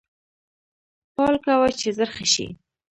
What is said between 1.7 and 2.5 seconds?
چې زر ښه شې